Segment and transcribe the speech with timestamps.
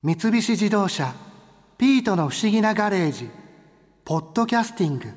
[0.00, 1.12] 三菱自動車
[1.76, 3.28] 「ピートの不思議なガレージ」
[4.06, 5.08] 「ポッドキャスティング」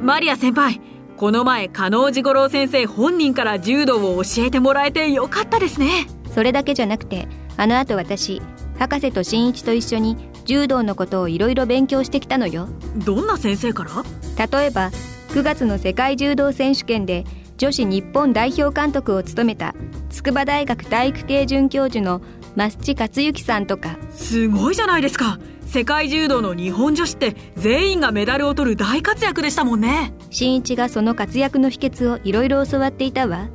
[0.00, 0.80] マリア先輩
[1.16, 6.06] この前加納治五郎先生本人から柔道を教えてもらえてよかったですね。
[6.32, 7.26] それだけじゃなくて
[7.56, 8.40] あの後私
[8.78, 12.68] 博士と新一と一緒に柔道のことをいろいろ勉強してきたのよ。
[13.04, 14.04] どんな先生から？
[14.60, 14.92] 例えば
[15.28, 17.24] 9月の世界柔道選手権で
[17.58, 19.74] 女子日本代表監督を務めた
[20.08, 22.22] 筑波大学体育系准教授の
[22.56, 23.98] 増地克之さんとか。
[24.10, 25.38] すごいじゃないですか。
[25.66, 30.14] 世界柔道の日本女子って全員がメダルを取る大活躍でしたもんね。
[30.30, 33.48] 新一がその活躍の秘訣をいろいろ教わっていたわ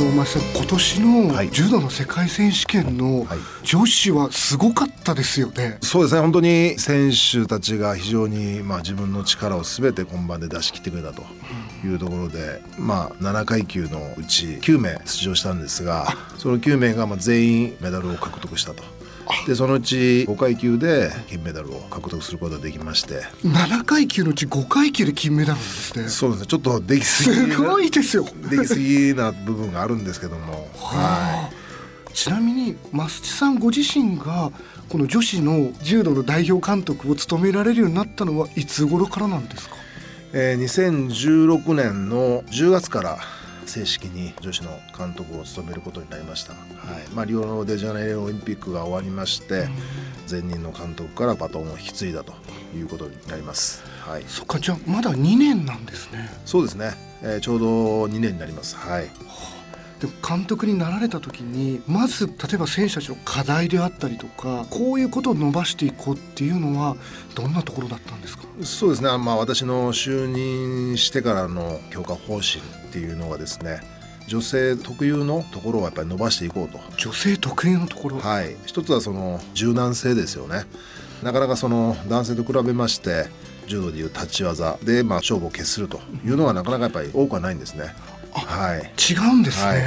[0.00, 3.26] あのまあ、今年の柔道の世界選手権の
[3.62, 5.76] 女子はすごかったですよね。
[5.82, 11.22] そうですね本当に選手たちが非常にまあ自分の力をすべて本番で出し切ってくれたと
[11.84, 16.06] いうところで、まあ7階級のうち9名出場したんですが
[16.38, 18.82] その9名がまあ全員メダルを獲得したと。
[19.46, 23.22] でそのうち5階級で金メダルを獲得することができまして。
[23.44, 26.46] 7階級のうち5階級で金メダルなんですねそうですね。
[26.46, 27.52] ちょっとできすぎ。
[27.52, 28.24] すごいですよ。
[28.50, 30.68] できすぎな部分があるんですけども。
[30.76, 31.60] はい。
[32.14, 34.50] ちなみに増地さんご自身が
[34.88, 39.76] この女子の柔道の代表監督を務められるようになったのはいつ頃からなんですか、
[40.32, 43.18] えー、2016年の10月から
[43.66, 46.60] 正式に女子の監督を務めることになりました、はい。
[47.14, 49.68] まあ、リオデジャネイロオリンピックが終わりまして
[50.30, 52.32] 前任の監督からバトンを引き継いだと
[52.74, 56.28] いうことになります、はい、そっかじゃあまだ2年なんですね。
[56.44, 57.66] そうですね、えー、ちょうど
[58.04, 58.76] 2年になります。
[58.76, 59.10] はい
[60.00, 66.96] でも監督になられた時にまず例えば選手たちの課題であったりとかこういうことを伸ばしていこうっていうのは
[67.34, 68.44] どんなところだったんですか？
[68.62, 73.80] そうですね、まあ、私の就任してからの強化方針っていうのはですね
[74.26, 76.78] 女性特有のところをやっぱり伸ばしていこうと。
[76.96, 78.18] 女性特有のところ。
[78.18, 78.56] はい。
[78.64, 80.64] 一つはその柔軟性ですよね。
[81.22, 83.26] なかなかその男性と比べまして
[83.66, 87.92] 柔道でいう立ち技でまあ勝負を決するというのはなかなかやっぱり多くはないんですね、
[88.32, 88.78] はい、
[89.12, 89.80] 違うんですね、はい。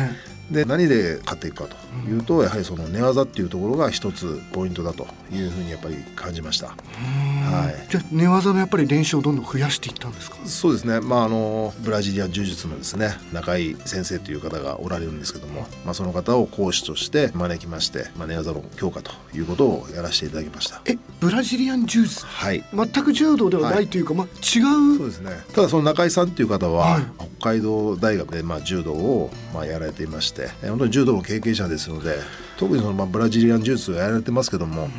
[0.52, 6.68] で何で勝っていくかというと、やはりその寝技っていうところが一つポイントだというふうにやっぱり感じました。
[6.68, 10.38] はい、じゃあ寝技のやっぱり練習をどんどん増やしていったんですか？
[10.46, 20.81] そうですね、まあ、あのブラジリアン柔術のですね中井先生という方がおられるんですけども、まあ、その方を講師として招きまして、まあ、寝技の強化ということをやらせていただきました。
[20.86, 22.62] えブラジリアン柔術はい。
[22.74, 24.98] 全く柔道ではないというか、まあ、違う。
[24.98, 25.32] そうですね。
[25.54, 27.04] ただその中井さんっていう方は、はい。
[27.40, 32.18] 北海道大学でまあ柔道をまあやられていましてえ本当に柔道の経験者ですので
[32.58, 34.90] 特にそのまあブラジリアン柔術をやられてますけども、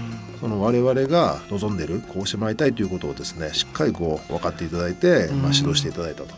[0.40, 6.34] その我々が望んでるこうしてもらいたいということをですねしっかりこう分かっていただいて、まあ、指導していただいたと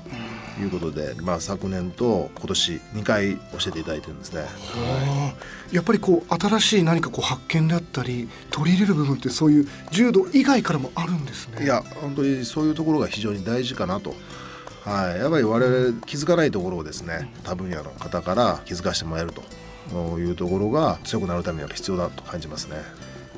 [0.61, 4.43] いうことで、まあ、昨年と今年2回教えていただいてるんですね。
[4.43, 14.15] あーやっぱりこう新しい何かこう発見であったり取り入れる部分ってそういう柔道以外からもあるんですねいや本当にそういうところが非常に大事かなと。
[14.85, 19.43] はい、やっぱり我々気づかないところをですね他分野の方から気づかせてもらえると
[20.17, 22.77] いうところが強くなるためには必要だと感じますね。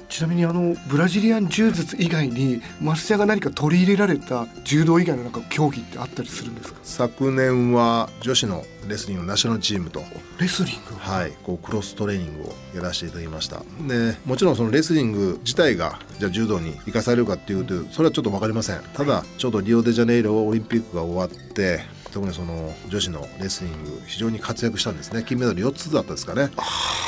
[0.09, 6.81] ちなみにあのブラジリアン柔術以外に増田が何か取り入れられた柔道以外のなんか競技ってあったりするんですか？
[6.83, 10.03] 昨年は女子のレスリングのナショナルチームと
[10.41, 10.95] レスリング。
[10.99, 13.63] はい、こうクロストレーニングをやらせていただきました。
[13.87, 18.81] でもちろんそのレスリング自体がじゃあ柔道に生かされるかっていうとそれはちょっと分かりません。
[18.95, 21.81] ただちょうどリオデジャネイロオリンピックが終わって
[22.13, 25.25] 特にその女子のレスリング非常に活躍したんですね。
[25.27, 26.51] 金メダル4つだったですかね。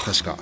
[0.05, 0.38] 確か。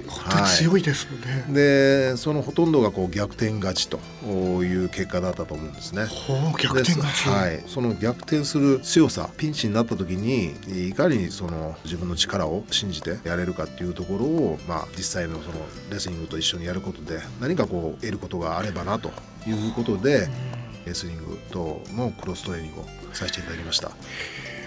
[0.57, 6.07] 強いですよね、でそのほとんどがこう逆転勝ちという結果だったと思うんですね。
[6.59, 15.55] 逆転はい、その逆転する強さピンチになった時にいかにその自分の力を信じてやれるかっていうところを、まあ、実際のその
[15.91, 19.11] レスリングと一緒にやることで何かこう得ることがあればなと
[19.47, 20.29] いうことで
[20.87, 23.91] レスリングとのクロストレーニングをさせていただきました。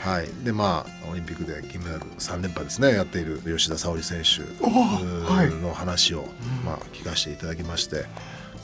[0.02, 2.94] はい、でまあオリンピックで金メダル3連覇ですね。
[2.94, 5.50] やっている吉田沙保里選手はい。
[5.62, 6.28] の話を、
[6.66, 8.06] まあ、聞かせていただきまして、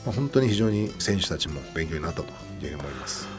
[0.04, 3.37] まあ、本当に非常に選手たちも勉強になったというふうに思います。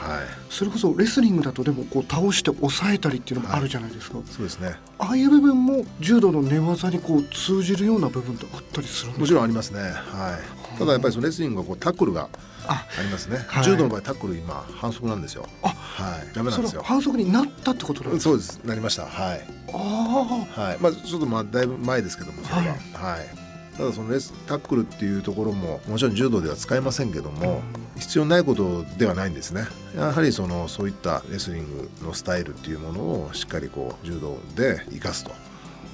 [0.00, 4.74] はい、それこそレスリングだとでもこう倒して抑えたりっていうのもあるじゃないですか、そうですね。
[4.98, 10.38] ああいう部分も柔道の寝技にこう通じるような部分ってあったりするもちろんありますね、は
[10.74, 12.28] い、ただやっぱりそのレスリングはこうタックルが
[12.66, 12.86] あ。
[12.98, 13.64] ありますね、はい。
[13.64, 15.48] 柔道の場合タックル今反則なんですよ。
[15.62, 15.68] あ。
[15.68, 16.34] はい。
[16.34, 16.82] ダメなんですよ。
[16.84, 18.30] 反則になったってことなんですか？
[18.30, 18.60] そうです。
[18.64, 19.06] なりました。
[19.06, 19.46] はい。
[19.72, 20.78] あはい。
[20.78, 22.74] まあちょっとまあだいぶ前ですけどもそれは。
[22.92, 27.62] はい、ただそのレスタックルっていうところももちろん柔道では使えませんけども、
[27.96, 29.64] 必要ないことではないんですね
[29.96, 35.32] やはりそのそういったレスリングのスタイルっていうものをしっかりこう柔道で生かすと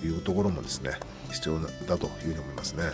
[0.05, 0.93] いうところもですね
[1.31, 2.85] 必要だというふうに思いますね。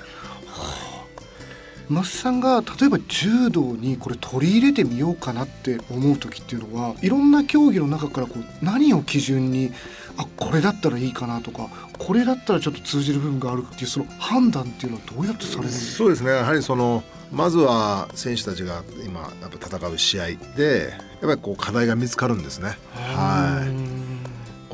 [1.90, 9.72] 増さんが例えば柔道にこれ取り入れてみようかなって思う時っていうのはいろんな競技の中からこう何を基準に
[10.16, 11.68] あこれだったらいいかなとか
[11.98, 15.96] これだったらちょっと通じる部分があるっていうその判断っていうのはどうやってされるんですか？
[15.98, 16.30] そうですね。
[16.30, 20.26] やはりそのまずは選手たちが今やっぱ戦う試合
[20.56, 20.90] で
[21.22, 22.76] やっぱりこう課題が見つかるんですね。
[22.94, 23.81] はい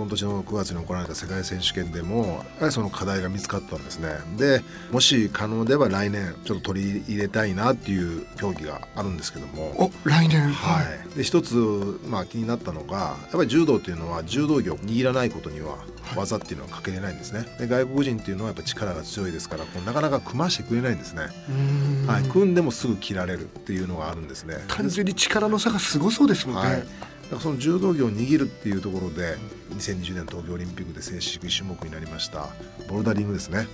[0.09, 4.09] 今年の9月に行われた世界選手権でもやはりその課題が見つかったんですね。
[4.39, 9.93] でもし可能では来年ちょっと取り入れたいなっていう競技があるんですけども。
[10.05, 10.49] お来年。
[10.49, 10.83] は
[11.13, 11.17] い。
[11.19, 15.77] で一つまあ気になったのがやっぱり柔道っていうのは柔道着を握らないことには
[16.17, 17.45] 技っていうのはかけれないんですね。
[17.59, 21.25] で外国人っていうのはやっぱ力が強いですからこうなかなか組ましてくれないんですね。
[22.07, 22.23] はい。
[22.31, 24.55] 組んでもすぐ切られるっていうのがあるんですね。
[24.69, 26.85] 単純に力の差がすごそうですもんね、はい
[27.31, 29.37] だからその柔道着を握るっていうところで
[29.77, 32.49] 2020年東京オリンピックで正式種目になりました
[32.89, 33.67] ボルダリングですね、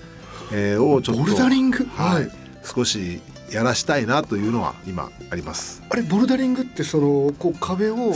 [0.53, 1.85] えー、をちょっとボルダリング？
[1.85, 2.31] はい、
[2.65, 3.21] 少し
[3.53, 5.83] やらしたいなというのは今あります。
[5.89, 8.15] あれボルダリングってそのこう壁を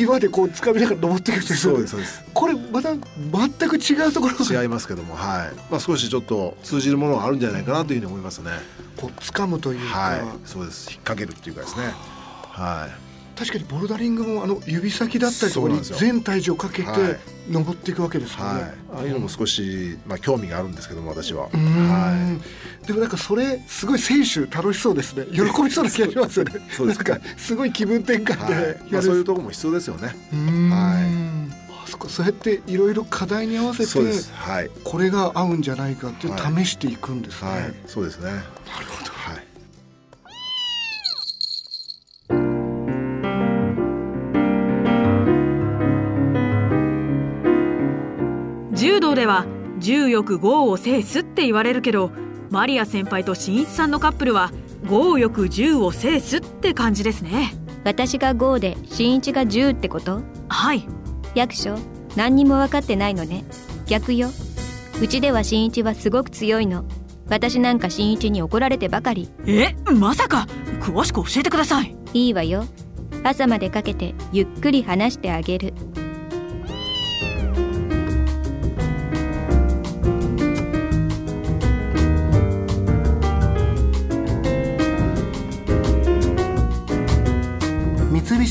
[0.00, 2.24] 岩でこう掴みながら登っていくそうですそうです。
[2.32, 5.56] これまた全く違うところ違いますけどもはい。
[5.70, 8.50] まあ少しちょっと通じるものがあるんじゃないかなというふうに思いますね。
[8.96, 9.98] こう掴むというか。
[9.98, 10.20] はい。
[10.46, 10.90] そうです。
[10.90, 11.92] 引っ掛けるっていうかですね。
[12.50, 13.11] はい
[13.42, 16.88] 確かにボルダリングもあの指先だったりとかに全体重をかけて
[17.50, 22.38] 登っていくわけですよね、はい、ああいうのも少し、まあ、興味があるんですけども私は、は
[22.80, 25.26] い、でもなんかそれすごい選手楽しそうですね。
[25.32, 26.52] 喜びそうな気がしますよね。
[26.70, 27.18] そうですか。
[27.36, 28.76] すごい気分転換で、はい。
[28.90, 30.14] まあ、そういうところも必要ですよね。
[30.70, 31.42] はい。
[31.86, 33.98] そそうやっていろいろ課題に合わせて、
[34.34, 38.30] はい、これが合うんじゃないかって試していくんですね、はい、そうですね。
[38.30, 38.42] なる
[38.86, 39.11] ほど
[49.12, 49.44] 道では
[49.78, 52.10] 重欲豪を制すって言われるけど
[52.50, 54.50] マリア先輩と新一さんのカップルは
[54.88, 57.54] 豪欲柔を制すって感じですね。
[57.84, 60.22] 私が豪で新一が柔ってこと？
[60.48, 60.86] はい。
[61.34, 61.76] 役所？
[62.16, 63.44] 何にも分かってないのね。
[63.86, 64.28] 逆よ。
[65.00, 66.84] うちでは新一はすごく強いの。
[67.28, 69.30] 私なんか新一に怒られてばかり。
[69.46, 69.74] え？
[69.92, 70.46] まさか。
[70.80, 71.96] 詳しく教えてください。
[72.12, 72.64] いいわよ。
[73.24, 75.74] 朝までかけてゆっくり話してあげる